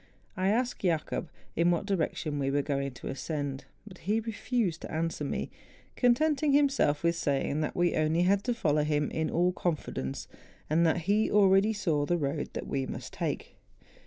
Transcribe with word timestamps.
I 0.35 0.47
asked 0.49 0.79
Jacob 0.81 1.29
in 1.55 1.69
what 1.69 1.85
direction 1.85 2.39
we 2.39 2.49
were 2.49 2.63
going 2.63 2.89
to 2.93 3.07
ascend, 3.09 3.65
but 3.85 3.99
he 3.99 4.19
refused 4.19 4.81
to 4.81 4.91
answer 4.91 5.23
me, 5.23 5.51
con¬ 5.95 6.15
tenting 6.15 6.53
himself 6.53 7.03
with 7.03 7.15
saying 7.15 7.61
that 7.61 7.75
we 7.75 7.91
had 7.91 8.05
only 8.05 8.23
to 8.37 8.53
follow 8.55 8.83
him 8.83 9.11
in 9.11 9.29
all 9.29 9.51
confidence, 9.51 10.27
and 10.71 10.87
that 10.87 11.01
he 11.01 11.29
already 11.29 11.71
saw 11.71 12.07
the 12.07 12.17
road 12.17 12.49
which 12.55 12.63
we 12.65 12.87
must 12.87 13.13
take. 13.13 13.57